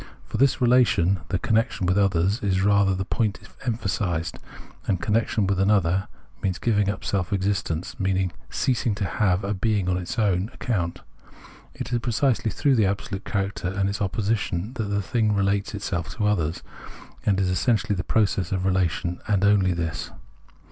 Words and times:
For 0.25 0.37
in 0.37 0.39
this 0.39 0.59
relation, 0.59 1.19
the 1.29 1.37
connection 1.37 1.85
with 1.85 1.95
another 1.95 2.21
is 2.41 2.63
rather 2.63 2.95
the 2.95 3.05
point 3.05 3.39
emphasised, 3.65 4.39
and 4.87 4.99
connection 4.99 5.45
with 5.45 5.59
another 5.59 6.07
means 6.41 6.57
giving 6.57 6.89
up 6.89 7.05
self 7.05 7.31
existence, 7.31 7.99
means 7.99 8.31
ceasing 8.49 8.95
to 8.95 9.05
have 9.05 9.43
a 9.43 9.53
being 9.53 9.87
on 9.87 9.99
its 9.99 10.17
own 10.17 10.49
account. 10.55 11.01
It 11.75 11.93
is 11.93 11.99
precisely 11.99 12.49
through 12.49 12.77
the 12.77 12.87
absolute 12.87 13.25
character 13.25 13.67
and 13.67 13.87
its 13.87 14.01
opposition 14.01 14.73
that 14.73 14.85
the 14.85 15.03
thing 15.03 15.35
relates 15.35 15.75
itself 15.75 16.09
to 16.15 16.25
others, 16.25 16.63
and 17.23 17.39
is 17.39 17.51
essentially 17.51 17.93
this 17.95 18.03
process 18.07 18.51
of 18.51 18.65
relation, 18.65 19.21
and 19.27 19.45
only 19.45 19.71
this. 19.71 20.09